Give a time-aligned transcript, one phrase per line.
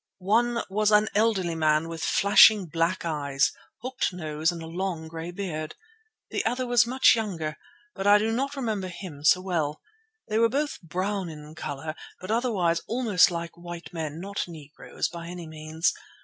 [0.17, 3.51] One was an elderly man with flashing, black eyes,
[3.83, 5.75] hooked nose, and a long grey beard.
[6.31, 7.55] The other was much younger,
[7.93, 9.79] but I do not remember him so well.
[10.27, 15.27] They were both brown in colour, but otherwise almost like white men; not Negroes by
[15.27, 15.93] any means.